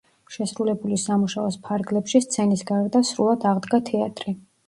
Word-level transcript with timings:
შესრულებული 0.35 0.95
სამუშაოს 1.01 1.57
ფარგლებში 1.67 2.21
სცენის 2.25 2.65
გარდა 2.71 3.05
სრულად 3.13 3.47
აღდგა 3.53 3.81
თეატრი. 3.91 4.35